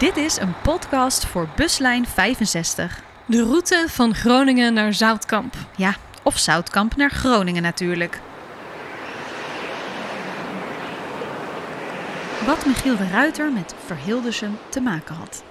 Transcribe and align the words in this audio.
Dit 0.00 0.16
is 0.16 0.36
een 0.36 0.60
podcast 0.62 1.26
voor 1.26 1.48
buslijn 1.56 2.06
65. 2.06 3.02
De 3.26 3.42
route 3.42 3.84
van 3.88 4.14
Groningen 4.14 4.74
naar 4.74 4.94
Zoutkamp. 4.94 5.54
Ja, 5.76 5.94
of 6.22 6.38
Zoutkamp 6.38 6.96
naar 6.96 7.10
Groningen 7.10 7.62
natuurlijk. 7.62 8.20
Wat 12.46 12.66
Michiel 12.66 12.96
de 12.96 13.08
Ruiter 13.08 13.52
met 13.52 13.74
Verhildersum 13.84 14.58
te 14.68 14.80
maken 14.80 15.14
had. 15.14 15.44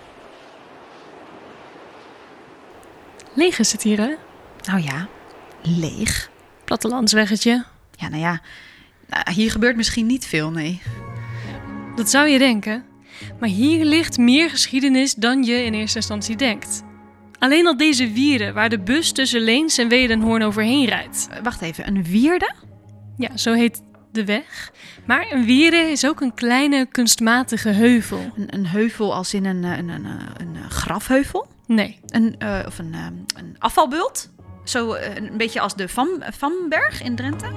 Leeg 3.33 3.59
is 3.59 3.71
het 3.71 3.81
hier, 3.81 3.97
hè? 3.97 4.15
Nou 4.63 4.81
ja, 4.81 5.07
leeg. 5.61 6.29
Plattelandsweggetje. 6.63 7.65
Ja, 7.91 8.07
nou 8.07 8.21
ja, 8.21 8.41
nou, 9.07 9.31
hier 9.31 9.51
gebeurt 9.51 9.75
misschien 9.75 10.05
niet 10.05 10.25
veel, 10.25 10.51
nee. 10.51 10.81
Dat 11.95 12.09
zou 12.09 12.27
je 12.27 12.37
denken. 12.39 12.88
Maar 13.39 13.49
hier 13.49 13.85
ligt 13.85 14.17
meer 14.17 14.49
geschiedenis 14.49 15.13
dan 15.13 15.43
je 15.43 15.63
in 15.63 15.73
eerste 15.73 15.97
instantie 15.97 16.35
denkt. 16.35 16.83
Alleen 17.39 17.67
al 17.67 17.77
deze 17.77 18.11
wieren 18.11 18.53
waar 18.53 18.69
de 18.69 18.79
bus 18.79 19.11
tussen 19.11 19.41
Leens 19.41 19.77
en 19.77 19.87
Wedenhoorn 19.87 20.41
overheen 20.43 20.85
rijdt. 20.85 21.27
Eh, 21.31 21.43
Wacht 21.43 21.61
even, 21.61 21.87
een 21.87 22.03
wierde? 22.03 22.53
Ja, 23.17 23.37
zo 23.37 23.53
heet 23.53 23.81
de 24.11 24.25
weg. 24.25 24.71
Maar 25.05 25.27
een 25.31 25.45
wierde 25.45 25.77
is 25.77 26.05
ook 26.07 26.21
een 26.21 26.33
kleine 26.33 26.85
kunstmatige 26.85 27.69
heuvel. 27.69 28.31
Een, 28.35 28.53
een 28.53 28.67
heuvel 28.67 29.13
als 29.15 29.33
in 29.33 29.45
een, 29.45 29.63
eh, 29.63 29.77
een, 29.77 29.89
een, 29.89 30.05
een, 30.05 30.19
een 30.37 30.55
eh, 30.55 30.69
grafheuvel? 30.69 31.47
Nee, 31.67 31.99
Een, 32.05 32.35
eh, 32.37 32.59
of 32.65 32.79
een, 32.79 32.93
eh, 32.93 33.05
een 33.35 33.55
afvalbult? 33.59 34.31
Zo 34.63 34.93
eh, 34.93 35.15
een 35.15 35.37
beetje 35.37 35.59
als 35.59 35.75
de 35.75 35.87
Van, 35.87 36.23
Vanberg 36.37 37.03
in 37.03 37.15
Drenthe? 37.15 37.47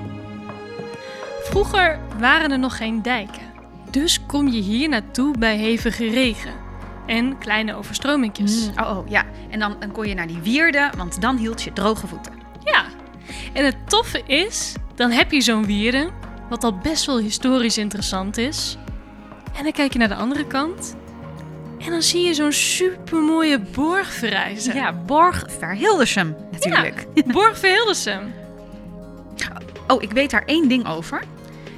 vroeger 1.45 1.99
waren 2.19 2.51
er 2.51 2.59
nog 2.59 2.77
geen 2.77 3.03
dijken. 3.03 3.52
Dus 3.93 4.27
kom 4.27 4.49
je 4.49 4.61
hier 4.61 4.89
naartoe 4.89 5.39
bij 5.39 5.57
hevige 5.57 6.11
regen 6.11 6.53
en 7.07 7.39
kleine 7.39 7.75
overstromingjes. 7.75 8.71
Oh, 8.81 8.99
oh, 8.99 9.09
ja. 9.09 9.25
En 9.51 9.59
dan, 9.59 9.77
dan 9.81 9.93
kon 9.93 10.09
je 10.09 10.15
naar 10.15 10.27
die 10.27 10.41
wierde, 10.43 10.91
want 10.97 11.21
dan 11.21 11.37
hield 11.37 11.63
je 11.63 11.73
droge 11.73 12.07
voeten. 12.07 12.33
Ja, 12.65 12.85
en 13.53 13.65
het 13.65 13.77
toffe 13.89 14.23
is, 14.27 14.75
dan 14.95 15.11
heb 15.11 15.33
je 15.33 15.41
zo'n 15.41 15.67
wierde, 15.67 16.11
wat 16.49 16.65
al 16.65 16.79
best 16.79 17.07
wel 17.07 17.19
historisch 17.19 17.79
interessant 17.79 18.37
is. 18.37 18.77
En 19.57 19.63
dan 19.63 19.73
kijk 19.73 19.93
je 19.93 19.99
naar 19.99 20.09
de 20.09 20.15
andere 20.15 20.47
kant. 20.47 20.97
En 21.79 21.91
dan 21.91 22.03
zie 22.03 22.23
je 22.23 22.35
zo'n 22.35 22.53
supermooie 22.53 23.61
borg 23.61 24.13
verrijzen. 24.13 24.75
Ja, 24.75 24.93
Borg 24.93 25.45
Verhildersum 25.59 26.37
natuurlijk. 26.51 27.07
Borg 27.27 27.59
Verhildersum. 27.59 28.33
Oh, 29.87 30.03
ik 30.03 30.13
weet 30.13 30.31
daar 30.31 30.45
één 30.45 30.69
ding 30.69 30.87
over. 30.87 31.23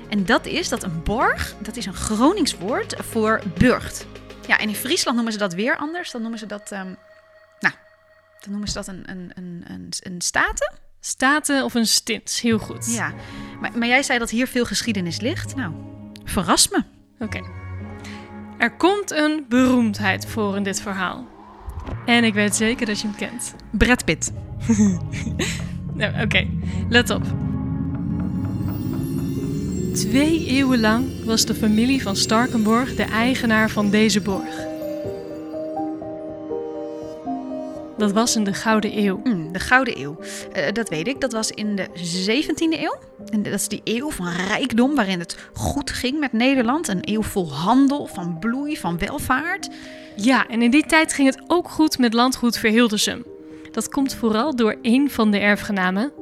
En 0.09 0.25
dat 0.25 0.47
is 0.47 0.69
dat 0.69 0.83
een 0.83 1.03
borg, 1.03 1.55
dat 1.63 1.77
is 1.77 1.87
een 1.87 1.95
Gronings 1.95 2.57
woord 2.59 2.95
voor 2.99 3.43
burcht. 3.59 4.07
Ja, 4.47 4.59
en 4.59 4.69
in 4.69 4.75
Friesland 4.75 5.17
noemen 5.17 5.33
ze 5.33 5.39
dat 5.39 5.55
weer 5.55 5.77
anders. 5.77 6.11
Dan 6.11 6.21
noemen 6.21 6.39
ze 6.39 6.47
dat, 6.47 6.73
ehm, 6.73 6.95
nou, 7.61 7.75
dan 8.41 8.51
noemen 8.51 8.69
ze 8.69 8.75
dat 8.75 8.87
een, 8.87 9.03
een, 9.07 9.31
een, 9.35 9.65
een, 9.69 9.89
een 10.01 10.21
staten. 10.21 10.73
Staten 11.01 11.65
of 11.65 11.75
een 11.75 11.87
stint, 11.87 12.39
heel 12.43 12.59
goed. 12.59 12.95
Ja, 12.95 13.13
maar, 13.61 13.79
maar 13.79 13.89
jij 13.89 14.03
zei 14.03 14.19
dat 14.19 14.31
hier 14.31 14.47
veel 14.47 14.65
geschiedenis 14.65 15.21
ligt. 15.21 15.57
Nou, 15.57 15.73
verras 16.25 16.69
me. 16.69 16.83
Oké. 17.19 17.41
Er 18.59 18.77
komt 18.77 19.11
een 19.11 19.47
beroemdheid 19.49 20.27
voor 20.27 20.57
in 20.57 20.63
dit 20.63 20.81
verhaal. 20.81 21.27
En 22.07 22.25
ik 22.25 22.35
weet 22.35 22.57
zeker 22.57 22.87
dat 22.87 23.01
je 23.01 23.07
hem 23.07 23.17
kent. 23.17 23.55
Brad 23.71 24.05
Pitt. 24.05 24.33
Nou, 25.95 26.23
Oké, 26.23 26.49
let 26.89 27.11
op. 27.11 27.44
Twee 29.95 30.47
eeuwen 30.47 30.81
lang 30.81 31.25
was 31.25 31.45
de 31.45 31.55
familie 31.55 32.03
van 32.03 32.17
Starkenborg 32.17 32.95
de 32.95 33.03
eigenaar 33.03 33.71
van 33.71 33.91
deze 33.91 34.21
borg. 34.21 34.67
Dat 37.97 38.13
was 38.13 38.37
in 38.37 38.45
de 38.45 38.55
Gouden 38.55 38.99
Eeuw. 38.99 39.21
Mm, 39.25 39.53
de 39.53 39.59
Gouden 39.59 40.01
Eeuw. 40.01 40.17
Eh, 40.53 40.73
dat 40.73 40.89
weet 40.89 41.09
ik. 41.09 41.21
Dat 41.21 41.33
was 41.33 41.51
in 41.51 41.77
de 41.77 41.89
17e 41.95 42.83
eeuw. 42.83 42.97
En 43.31 43.43
dat 43.43 43.53
is 43.53 43.69
die 43.69 43.81
eeuw 43.85 44.11
van 44.11 44.29
rijkdom 44.29 44.95
waarin 44.95 45.19
het 45.19 45.39
goed 45.53 45.91
ging 45.91 46.21
met 46.21 46.33
Nederland. 46.33 46.89
Een 46.89 47.03
eeuw 47.03 47.23
vol 47.23 47.53
handel, 47.53 48.07
van 48.07 48.39
bloei, 48.39 48.77
van 48.77 48.99
welvaart. 48.99 49.69
Ja, 50.17 50.49
en 50.49 50.63
in 50.63 50.71
die 50.71 50.87
tijd 50.87 51.13
ging 51.13 51.29
het 51.29 51.43
ook 51.47 51.69
goed 51.69 51.99
met 51.99 52.15
landgoed 52.15 52.59
Verhildersum. 52.59 53.25
Dat 53.71 53.89
komt 53.89 54.15
vooral 54.15 54.57
door 54.57 54.77
één 54.83 55.11
van 55.11 55.31
de 55.31 55.39
erfgenamen, 55.39 56.13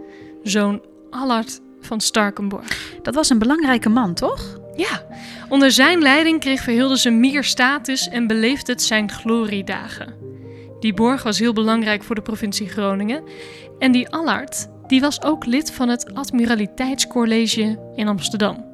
zoon 0.42 0.82
Allard 1.10 1.60
van 1.92 2.00
Starkenborg. 2.00 2.96
Dat 3.02 3.14
was 3.14 3.30
een 3.30 3.38
belangrijke 3.38 3.88
man, 3.88 4.14
toch? 4.14 4.60
Ja, 4.76 5.04
onder 5.48 5.70
zijn 5.70 6.02
leiding 6.02 6.40
kreeg 6.40 6.62
Verhildersum 6.62 7.20
meer 7.20 7.44
status 7.44 8.08
en 8.08 8.26
beleefde 8.26 8.72
het 8.72 8.82
zijn 8.82 9.10
gloriedagen. 9.10 10.14
Die 10.80 10.94
borg 10.94 11.22
was 11.22 11.38
heel 11.38 11.52
belangrijk 11.52 12.02
voor 12.02 12.14
de 12.14 12.22
provincie 12.22 12.68
Groningen. 12.68 13.22
En 13.78 13.92
die 13.92 14.08
Allard, 14.08 14.68
die 14.86 15.00
was 15.00 15.22
ook 15.22 15.46
lid 15.46 15.72
van 15.72 15.88
het 15.88 16.14
Admiraliteitscollege 16.14 17.92
in 17.94 18.08
Amsterdam. 18.08 18.64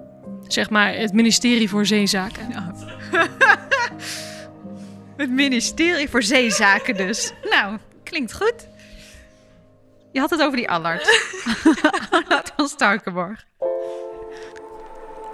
Zeg 0.47 0.71
maar 0.71 0.95
het 0.95 1.13
ministerie 1.13 1.69
voor 1.69 1.87
zeezaken. 1.87 2.47
Het 5.17 5.31
ministerie 5.31 6.09
voor 6.09 6.23
Zeezaken 6.23 6.97
dus. 6.97 7.33
nou, 7.51 7.79
klinkt 8.03 8.35
goed. 8.35 8.69
Je 10.13 10.21
had 10.21 10.31
het 10.31 10.43
over 10.43 10.57
die 10.57 10.71
Allard. 10.71 11.03
Starkenborg. 12.89 13.47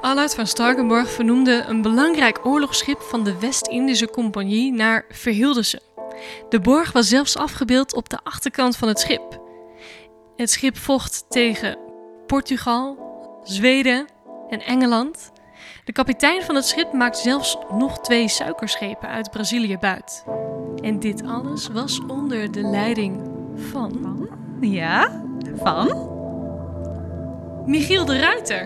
Allard 0.00 0.34
van 0.34 0.46
Starkenborg 0.46 1.10
vernoemde 1.10 1.64
een 1.68 1.82
belangrijk 1.82 2.46
oorlogsschip 2.46 3.00
van 3.00 3.24
de 3.24 3.38
West-Indische 3.38 4.10
Compagnie 4.10 4.72
naar 4.72 5.04
Verhildersum. 5.08 5.80
De 6.48 6.60
borg 6.60 6.92
was 6.92 7.08
zelfs 7.08 7.36
afgebeeld 7.36 7.94
op 7.94 8.08
de 8.08 8.18
achterkant 8.22 8.76
van 8.76 8.88
het 8.88 9.00
schip. 9.00 9.40
Het 10.36 10.50
schip 10.50 10.76
vocht 10.76 11.24
tegen 11.28 11.78
Portugal, 12.26 12.98
Zweden 13.44 14.06
en 14.48 14.60
Engeland. 14.60 15.32
De 15.84 15.92
kapitein 15.92 16.42
van 16.42 16.54
het 16.54 16.66
schip 16.66 16.92
maakt 16.92 17.18
zelfs 17.18 17.58
nog 17.72 18.00
twee 18.00 18.28
suikerschepen 18.28 19.08
uit 19.08 19.30
Brazilië 19.30 19.78
buit. 19.78 20.24
En 20.82 20.98
dit 20.98 21.26
alles 21.26 21.68
was 21.68 22.00
onder 22.06 22.52
de 22.52 22.62
leiding 22.62 23.20
van 23.56 24.28
Ja, 24.60 25.24
van? 25.54 26.13
Michiel 27.66 28.04
de 28.04 28.18
Ruiter. 28.20 28.64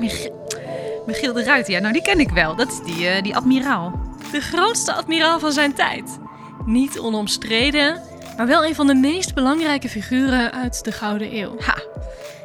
Michiel 1.07 1.33
de 1.33 1.45
Ruiter. 1.45 1.73
Ja, 1.73 1.81
nou 1.81 1.93
die 1.93 2.03
ken 2.03 2.21
ik 2.21 2.31
wel. 2.31 2.57
Dat 2.57 2.69
is 2.69 2.81
die, 2.95 3.09
eh, 3.09 3.23
die 3.23 3.37
admiraal. 3.37 4.01
De 4.33 4.41
grootste 4.41 4.93
admiraal 4.93 5.39
van 5.39 5.53
zijn 5.53 5.75
tijd. 5.75 6.19
Niet 6.65 6.99
onomstreden, 6.99 8.03
maar 8.37 8.47
wel 8.47 8.65
een 8.65 8.75
van 8.75 8.87
de 8.87 8.95
meest 8.95 9.35
belangrijke 9.35 9.89
figuren 9.89 10.53
uit 10.53 10.85
de 10.85 10.93
Gouden 10.93 11.37
Eeuw. 11.37 11.55
Ha, 11.59 11.75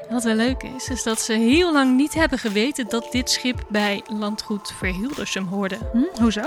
En 0.08 0.13
wat 0.13 0.24
wel 0.24 0.36
leuk 0.36 0.63
is, 0.63 0.90
is 0.90 1.03
dat 1.03 1.22
ze 1.22 1.34
heel 1.34 1.74
lang 1.74 1.96
niet 1.96 2.13
hebben 2.13 2.40
geweten 2.40 2.86
dat 2.90 3.12
dit 3.12 3.30
schip 3.30 3.63
bij 3.69 4.02
landgoed 4.08 4.74
Verhildersum 4.78 5.46
hoorde. 5.47 5.78
hm, 5.92 6.22
hoezo? 6.22 6.42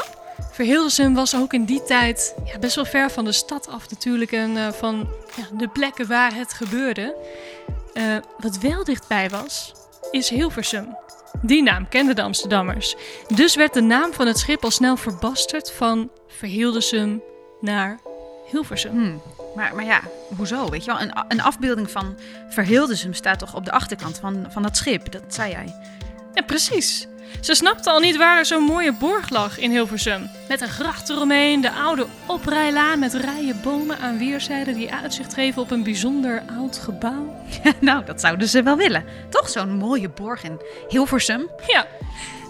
Verhildersum 0.52 1.14
was 1.14 1.36
ook 1.36 1.52
in 1.52 1.64
die 1.64 1.82
tijd 1.82 2.34
ja, 2.44 2.58
best 2.58 2.74
wel 2.74 2.84
ver 2.84 3.10
van 3.10 3.24
de 3.24 3.32
stad 3.32 3.68
af 3.68 3.90
natuurlijk 3.90 4.32
en 4.32 4.56
eh, 4.56 4.72
van 4.72 5.08
ja, 5.36 5.56
de 5.58 5.68
plekken 5.68 6.06
waar 6.08 6.34
het 6.34 6.52
gebeurde. 6.52 7.14
Eh, 7.92 8.02
wat 8.38 8.58
wel 8.58 8.84
dichtbij 8.84 9.30
was, 9.30 9.72
is 10.10 10.28
Hilversum. 10.28 10.96
Die 11.42 11.62
naam 11.62 11.88
kenden 11.88 12.16
de 12.16 12.22
Amsterdammers. 12.22 12.96
Dus 13.34 13.54
werd 13.54 13.74
de 13.74 13.80
naam 13.80 14.12
van 14.12 14.26
het 14.26 14.38
schip 14.38 14.64
al 14.64 14.70
snel 14.70 14.96
verbasterd 14.96 15.72
van 15.72 16.10
Verhildersum 16.26 17.22
naar 17.60 18.00
Hilversum. 18.50 18.92
Hm. 18.92 19.16
Maar, 19.56 19.74
maar 19.74 19.84
ja, 19.84 20.00
hoezo? 20.36 20.70
Weet 20.70 20.84
je 20.84 20.90
wel, 20.90 21.00
een, 21.00 21.12
een 21.28 21.42
afbeelding 21.42 21.90
van 21.90 22.18
Verhildersum 22.48 23.14
staat 23.14 23.38
toch 23.38 23.54
op 23.54 23.64
de 23.64 23.70
achterkant 23.72 24.18
van, 24.18 24.46
van 24.48 24.62
dat 24.62 24.76
schip? 24.76 25.12
Dat 25.12 25.22
zei 25.28 25.50
jij. 25.50 25.74
Ja, 26.34 26.42
precies. 26.42 27.06
Ze 27.40 27.54
snapte 27.54 27.90
al 27.90 28.00
niet 28.00 28.16
waar 28.16 28.38
er 28.38 28.46
zo'n 28.46 28.62
mooie 28.62 28.92
borg 28.92 29.30
lag 29.30 29.58
in 29.58 29.70
Hilversum. 29.70 30.30
Met 30.48 30.60
een 30.60 30.68
gracht 30.68 31.08
eromheen, 31.08 31.60
de 31.60 31.70
oude 31.72 32.06
oprijlaan 32.26 32.98
met 32.98 33.14
rijen 33.14 33.60
bomen 33.62 33.98
aan 33.98 34.18
weerszijden 34.18 34.74
die 34.74 34.92
uitzicht 34.92 35.34
geven 35.34 35.62
op 35.62 35.70
een 35.70 35.82
bijzonder 35.82 36.42
oud 36.58 36.76
gebouw. 36.78 37.34
nou, 37.80 38.04
dat 38.04 38.20
zouden 38.20 38.48
ze 38.48 38.62
wel 38.62 38.76
willen. 38.76 39.04
Toch 39.30 39.48
zo'n 39.48 39.76
mooie 39.76 40.08
borg 40.08 40.42
in 40.44 40.60
Hilversum? 40.88 41.48
Ja, 41.66 41.86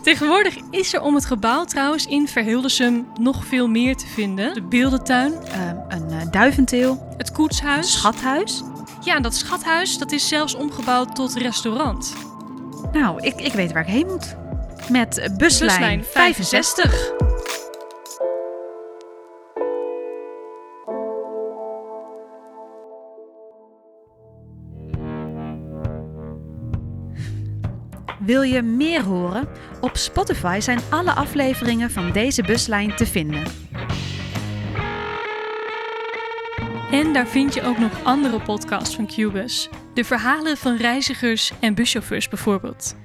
tegenwoordig 0.03 0.57
is 0.71 0.95
er 0.95 1.01
om 1.01 1.15
het 1.15 1.25
gebouw 1.27 1.65
trouwens 1.65 2.07
in 2.07 2.29
Verhildersum 2.29 3.07
nog 3.21 3.45
veel 3.47 3.69
meer 3.69 3.97
te 3.97 4.07
vinden. 4.07 4.55
De 4.55 4.63
beeldentuin, 4.63 5.33
Ehm, 5.33 5.77
een 5.89 6.11
eh, 6.11 6.27
duiventeel, 6.31 7.15
het 7.17 7.29
een 7.29 7.35
koetshuis. 7.35 7.93
schathuis. 7.93 8.63
Ja, 9.05 9.15
en 9.15 9.23
dat 9.23 9.35
schathuis 9.35 9.99
dat 9.99 10.13
is 10.13 10.29
zelfs 10.29 10.55
omgebouwd 10.55 11.15
tot 11.15 11.35
restaurant. 11.35 12.15
Nou, 12.93 13.21
ik, 13.21 13.35
ik 13.41 13.53
weet 13.53 13.73
waar 13.73 13.83
ik 13.83 13.89
heen 13.89 14.07
moet. 14.07 14.37
Met 14.91 15.35
buslijn, 15.37 15.37
Buslijn 15.39 16.05
65. 16.05 17.13
Wil 28.19 28.43
je 28.43 28.63
meer 28.63 29.03
horen? 29.03 29.49
Op 29.81 29.97
Spotify 29.97 30.59
zijn 30.61 30.81
alle 30.91 31.11
afleveringen 31.13 31.91
van 31.91 32.13
deze 32.13 32.43
buslijn 32.43 32.97
te 32.97 33.07
vinden. 33.07 33.45
En 36.91 37.13
daar 37.13 37.27
vind 37.27 37.55
je 37.55 37.63
ook 37.63 37.79
nog 37.79 37.93
andere 38.03 38.41
podcasts 38.41 38.95
van 38.95 39.07
Cubus. 39.07 39.69
De 39.95 40.05
verhalen 40.05 40.57
van 40.57 40.77
reizigers 40.77 41.53
en 41.61 41.75
buschauffeurs 41.75 42.29
bijvoorbeeld. 42.29 42.97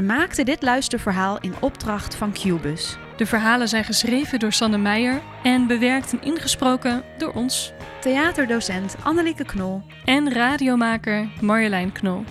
We 0.00 0.06
maakten 0.06 0.44
dit 0.44 0.62
luisterverhaal 0.62 1.38
in 1.40 1.54
opdracht 1.60 2.14
van 2.14 2.32
Cubus. 2.32 2.96
De 3.16 3.26
verhalen 3.26 3.68
zijn 3.68 3.84
geschreven 3.84 4.38
door 4.38 4.52
Sanne 4.52 4.78
Meijer 4.78 5.20
en 5.42 5.66
bewerkt 5.66 6.12
en 6.12 6.22
ingesproken 6.22 7.02
door 7.18 7.32
ons. 7.32 7.72
Theaterdocent 8.00 8.96
Annelieke 9.02 9.44
Knol. 9.44 9.82
En 10.04 10.32
radiomaker 10.32 11.28
Marjolein 11.40 11.92
Knol. 11.92 12.24